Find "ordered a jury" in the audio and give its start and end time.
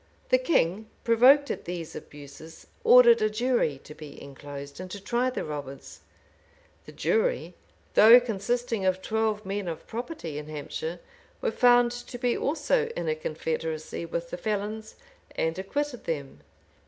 2.83-3.79